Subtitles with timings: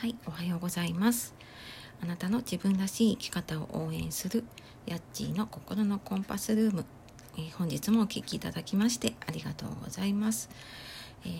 [0.00, 1.34] はい、おはようございます。
[2.00, 4.44] あなたの自分らしい生き方を応援する
[4.86, 6.84] ヤッチーの心のコンパスルーム。
[7.36, 10.50] えー本日もお聞きいただきましてありがとうございます。
[11.24, 11.32] えー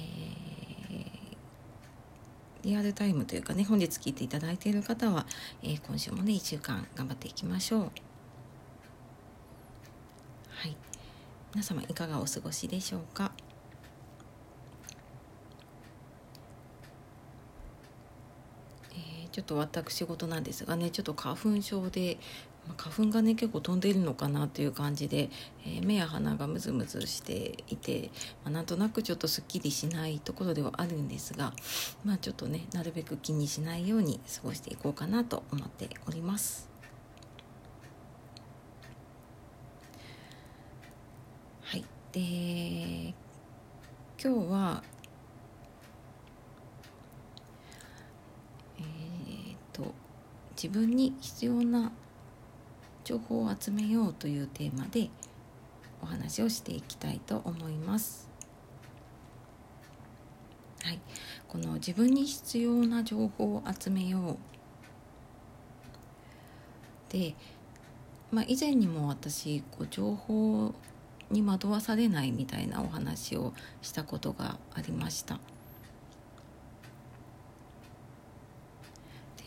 [2.65, 5.25] リアルタイムというかね、本日聞いていただいている方は、
[5.63, 7.83] えー今週もね、1週間頑張っていきましょう。
[10.49, 10.77] はい。
[11.55, 13.31] 皆様いかがお過ごしでしょうか？
[18.91, 22.19] えーちょっと私事なんですがねちょっと花粉症で、
[22.77, 25.31] 花粉がね結構飛んでいるのかなという感じで、
[25.65, 28.11] えー目や鼻がムズムズしていて、
[28.43, 31.53] まあなんとなくちょっとすっきりしないところではあるんですが
[32.05, 36.69] まあちょっとねなるべく気にしないように過ごしていこうかなと思っております。
[41.63, 43.15] はいで
[44.21, 44.83] 今日は
[48.81, 49.93] えーと
[50.61, 51.93] 自分に必要な
[53.05, 55.09] 情報を集めようというテーマで
[56.03, 58.29] お話をしていきたいと思います。
[60.83, 60.99] はい、
[61.47, 64.37] この自分に必要な情報を集めよう
[67.13, 67.37] で、
[68.33, 70.75] まあ、以前にも私こう情報
[71.31, 75.39] に惑わされないみたいなお話をしたことがありました。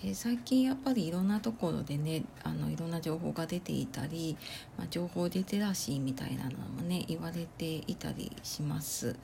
[0.03, 4.35] で最近やっぱりいろんなところでねあのいろんな情報が出ていたり、
[4.77, 9.15] まあ、情報リテラシーみたいなのもね言われていたりします。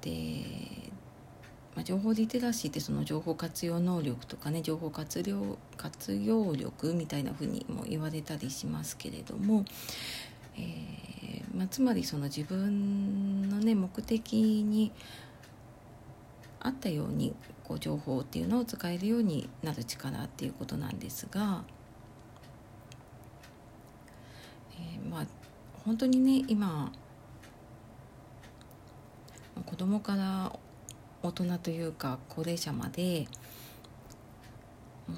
[0.00, 0.44] で、
[1.74, 9.66] まあ、情報リテラシーってその情報活用能力とかね情報活用活用力みたいな風にも言われたりしますけれども、
[10.56, 11.08] えー
[11.54, 14.92] まあ、つまりその自分のね目的に
[16.68, 21.64] あったようにこう情報っていうのを使えるようになる力っていうことなんですが、
[24.72, 25.26] えーまあ
[25.84, 26.92] 本当にね今
[29.64, 30.52] 子供から
[31.22, 33.26] 大人というか高齢者まで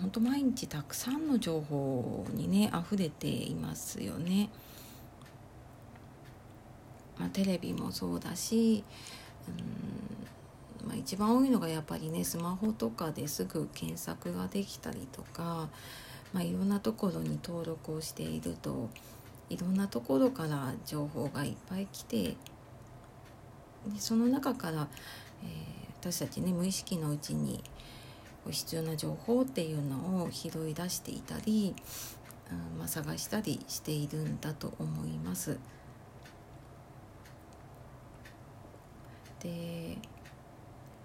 [0.00, 4.50] 本当毎日たくさんの情報にね溢れていますよね。
[7.19, 8.82] まあ、テレビもそうだし、
[9.48, 10.20] うん
[10.84, 15.68] まあ、一番多いのがやっぱりねスマホとかですぐ検索ができたりとか、
[16.32, 18.88] まあ、いろんなところに登録をしていると
[19.48, 22.36] いろんなところから情報がいっぱい来てで
[23.98, 24.88] その中から、
[25.42, 27.62] えー私たちね無意識のうちに
[28.48, 31.74] 必要な情報っていうのを拾い出していたり、
[32.50, 35.58] うんまあ、探したりしているんだと思います。
[39.41, 39.98] で、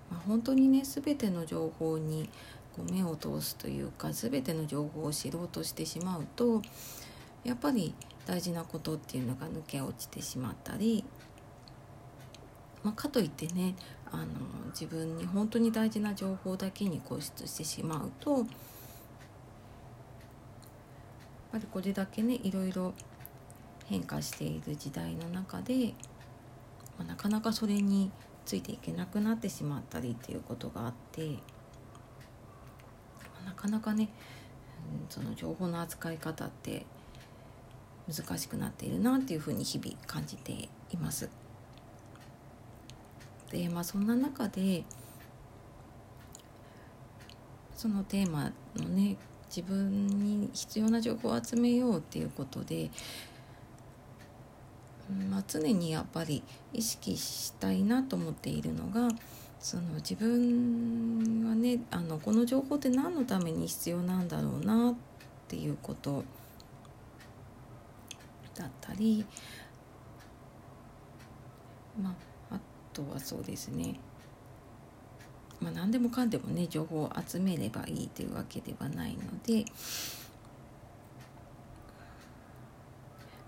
[0.09, 2.29] まあ、本当にね全ての情報に
[2.75, 6.61] こう目を通すというか全ての情報を知ろうとしてしまうと
[7.43, 7.93] やっぱり
[8.25, 11.03] 大事なことっていうのが抜け落ちてしまったり、
[12.83, 13.75] まあ、かといってね
[14.11, 14.25] あの
[14.71, 18.45] 自分に本当に大事な情報だけに固執してしまうとやっ
[21.51, 22.93] ぱりこれだけねいろいろ
[23.85, 25.93] 変化している時代の中で、
[26.97, 28.11] まあ、なかなかそれに
[28.45, 31.39] ついていけなくなってしまったりっていうことがあって、
[33.45, 34.09] なかなかね、
[35.09, 36.85] その情報の扱い方って
[38.07, 40.69] 難しくなっているなっていうふうに日々感じてい
[40.99, 41.29] ます。
[43.51, 44.83] でまあそんな中で
[47.75, 49.17] そのテーマのね
[49.47, 52.89] 自分に必要な情報を集めようっていうことで、
[55.29, 56.41] まあ、常にやっぱり
[56.73, 59.07] 意識したいなと思っているのが
[59.59, 64.95] その自分はねあのこの情報って何のために必要なんだろうなっ
[65.47, 66.23] ていうこと
[68.55, 69.25] だったり
[72.01, 72.15] ま
[72.51, 72.59] ああ
[72.93, 73.99] とはそうですね。
[75.61, 79.65] まあ何でもかんでもね情報を集めればいいというわけではないので、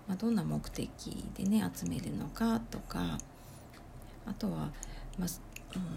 [0.08, 0.88] まあ、どんな目的
[1.36, 3.18] でね集めるのかとか
[4.26, 4.70] あとは、
[5.18, 5.28] まあ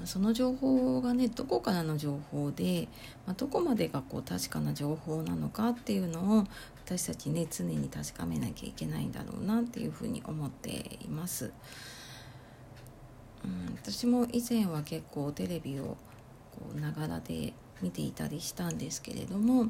[0.02, 2.90] うん、その情報がねどこからの情報で、
[3.26, 6.44] まあ、どこまでがこう確かな情報なのかっていうのを
[6.86, 11.54] 私たちね常に確かめなきゃいけないんだろうなっていうふうに思っています。
[13.46, 15.98] うん、私も以前は結構テレビを
[16.52, 19.68] こうながらで見ていたりしたんですけれども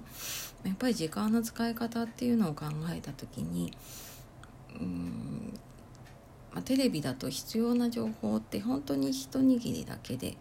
[0.66, 3.72] やっぱり時間の使い方っていうのを考えた時に
[4.80, 5.60] うん、
[6.54, 10.38] まあ、テレビだと必要な情報って本当に一握りだけで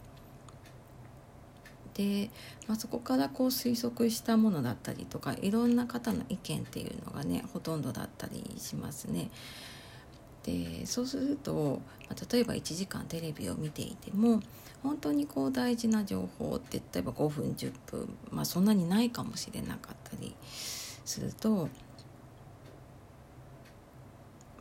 [1.94, 2.30] で、
[2.66, 9.30] まあ、そこからこう推測したものだったりとかいろんな方の意見っていうのがねほとんどだったりしますね。
[10.42, 14.40] でそうすると、まあ、例えば1時間テレビを見ていても
[14.82, 20.34] 本当にこう大事な情報って例えば5分10分、まあ、そんなにないかもしれなかったり
[21.04, 21.68] すると、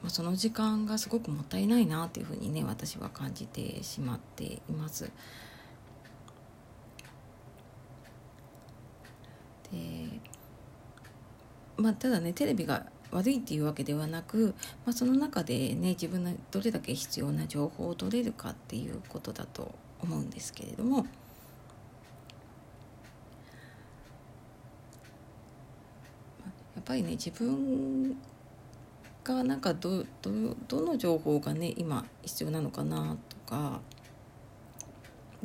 [0.07, 5.11] その時間がすごくもったいないなっていうふうにね私は感じてしまっています。
[9.71, 10.19] で
[11.77, 14.53] まあ、ただねテレビが悪いっていうわけではなく、
[14.85, 21.05] まあ、その中でね自分のどれだけ必要な情報を取れるかっていうことだと思うんですけれども。
[26.75, 28.15] やっぱりね自分
[29.23, 33.81] がなんかどどどの情報がね今必要なのかなとか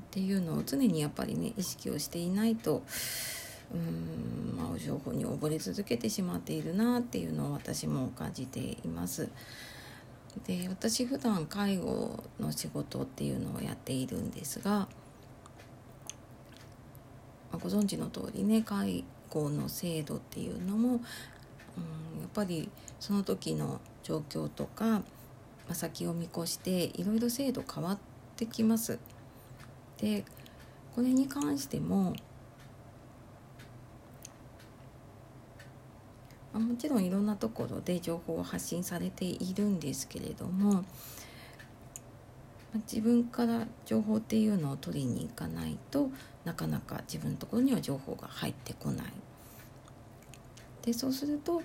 [0.00, 2.82] っていうのを常にやっぱりね意識をしていないと
[3.72, 9.28] うんまあ、情報に溺れ続けてしまっているなっていうのを私も感じています。
[10.46, 14.88] で私普段介護の仕事っていうのをやっているんですが、ま
[17.52, 21.00] あ、ご存知の通りね介護の制度っていうのも、
[21.76, 22.68] うん、やっぱり
[23.00, 25.04] その時の状況とか、ま
[25.70, 27.98] あ、先を見越していろいろ制度変わっ
[28.36, 28.98] てきます。
[29.98, 30.24] で
[30.94, 32.14] これに関しても
[36.54, 40.84] あ、もちろんいろんなところで情報を発信されているんですけれども、
[42.90, 46.10] 自分から情報っていうのを取りに行かないと
[46.44, 49.06] なかなか自分のところには情報が入ってこない。
[50.84, 51.62] でそうすると、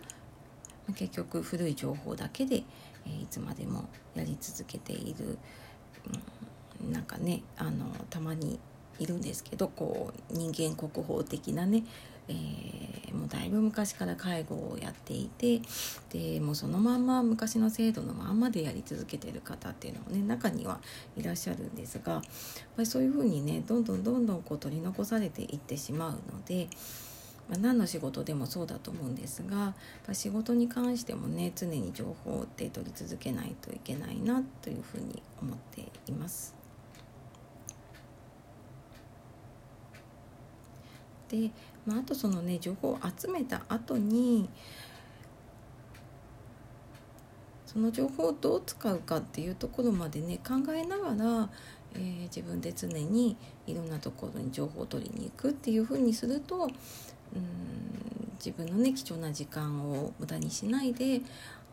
[0.95, 2.63] 結局古い情報だけで、
[3.05, 5.37] え、いつまでもやり続けている、
[6.83, 8.59] うん、なんかねあのたまに
[8.99, 11.83] いるんですけどこう人間国宝的なね
[12.31, 15.61] えー、もうだいぶ昔から介護をやっていて
[16.11, 20.79] でもうそのまんま昔の制度のまんまでやり続けてる方っていうのもね中には
[21.17, 22.29] いらっしゃるんですがやっぱ
[22.83, 26.69] りそういうふうにねどんどんどんどんこう取り残されていってしまうので。
[27.49, 29.73] まあ、何の仕事でもそうだと思うんですが
[30.13, 36.55] 仕事に関してもね常に情報って取り続けないといけないなというふうに思っています。
[41.29, 41.51] で、
[41.85, 44.49] まあ、あとそのね情報を集めた後に
[47.65, 51.49] その情報をどう使うかっていうところまでね考えながら、
[51.95, 53.35] えー、自分で常に
[53.67, 56.69] いろんなところに情報を取りに行くっていうふうにするとうん
[58.37, 61.21] 自分のね貴重な時間を無駄にしないで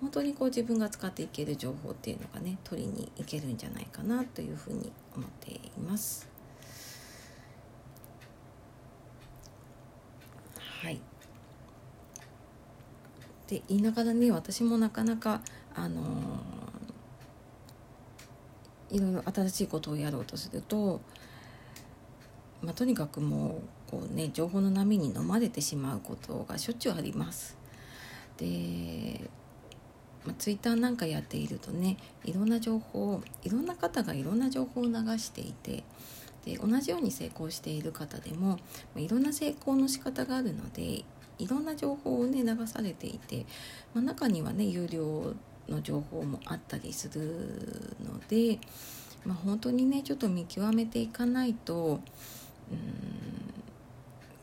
[0.00, 6.28] 本当にこう自分が使っていける情報っていうのがね取りに行けるんじゃないかなというふうに思っています。
[10.82, 10.98] はいっ
[13.46, 15.40] て言いながらね私もなかなか
[15.74, 16.04] あのー、
[18.91, 21.00] いろいろ新しいことをやろうとすると、
[22.62, 27.56] まあ、とにかくもうこう、ね、情報の波に飲まれてしまうことがしょっちゅうあります。
[28.37, 29.31] で
[30.27, 35.85] まあ、ツイッターなんかやっているとねいろんな情報いろんな方がいろんな情報を流していて
[36.44, 38.59] で同じように成功している方でも
[38.94, 41.05] まいろんな成功の仕方があるので
[41.38, 43.47] いろんな情報をね流されていて、
[43.95, 45.35] まあ、中にはね有料
[45.68, 48.58] の情報もあったりするので、
[49.25, 52.00] まあ、本当にねちょっと見極めていかないと
[52.70, 53.46] うん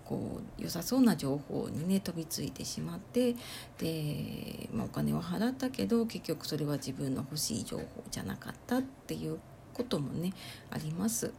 [0.06, 3.36] こう良さそうな情報にね飛びついてしまって
[3.78, 9.40] で、まあ、お金を払ったけど結局それは自分の欲しい情報じゃなかったっていう
[9.74, 10.34] こともね
[10.70, 11.32] あります。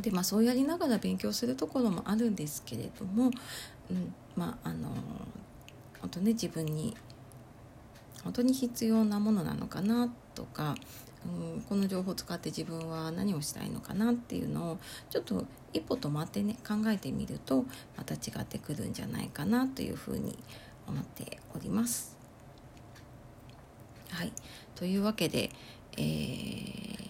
[0.00, 3.30] でまあそうやりながら勉強するところもあるんですけれども、
[3.90, 4.88] うん、まああの
[6.00, 6.96] 本当ね自分に
[8.24, 10.74] 本当に必要なものなのかなとか、
[11.24, 14.78] うん、この情報を使って自分は何をしたいのかなっていうのを
[15.10, 17.64] ちょっと一歩止まってね考えてみると
[17.96, 20.38] また違ってくるんじゃないかなというふうに
[20.86, 22.16] 思っております。
[24.10, 24.32] はい
[24.74, 25.50] というわけで、
[25.96, 27.00] えー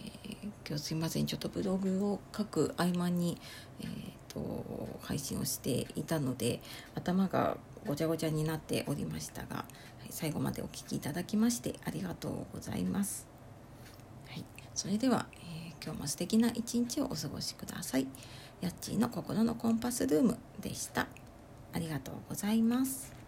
[0.70, 3.36] 今日すいませんちょっとブログを書く合間に、
[3.80, 3.88] えー
[4.32, 4.64] と、
[5.02, 6.60] 配信をしていたので
[6.94, 9.64] 頭がごちゃごちゃになっておりましたが、は
[10.08, 13.26] い、最後までお聴きいただきましてありがとうございます。
[14.28, 14.44] はい、
[14.74, 18.06] それでは、えー、今日も素敵な一日をお過ごしください。
[18.60, 21.06] やっちーの心のコンパスルームでした。
[21.72, 23.19] ありがとうございます。